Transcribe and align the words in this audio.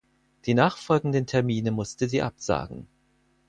Die 0.47 0.55
nachfolgenden 0.55 1.27
Termine 1.27 1.69
musste 1.69 2.09
sie 2.09 2.23
absagen. 2.23 2.87